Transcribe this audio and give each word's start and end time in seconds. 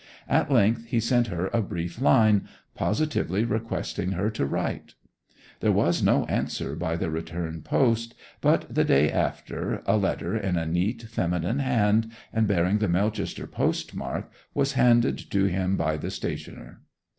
At 0.27 0.51
length 0.51 0.85
he 0.85 0.99
sent 0.99 1.27
her 1.27 1.51
a 1.53 1.61
brief 1.61 2.01
line, 2.01 2.47
positively 2.73 3.45
requesting 3.45 4.13
her 4.13 4.31
to 4.31 4.47
write. 4.47 4.95
There 5.59 5.71
was 5.71 6.01
no 6.01 6.25
answer 6.25 6.75
by 6.75 6.95
the 6.95 7.11
return 7.11 7.61
post, 7.61 8.15
but 8.41 8.65
the 8.73 8.83
day 8.83 9.11
after 9.11 9.83
a 9.85 9.97
letter 9.97 10.35
in 10.35 10.57
a 10.57 10.65
neat 10.65 11.03
feminine 11.03 11.59
hand, 11.59 12.11
and 12.33 12.47
bearing 12.47 12.79
the 12.79 12.89
Melchester 12.89 13.45
post 13.45 13.93
mark, 13.93 14.31
was 14.55 14.71
handed 14.73 15.19
to 15.29 15.45
him 15.45 15.77
by 15.77 15.97
the 15.97 16.09
stationer. 16.09 16.81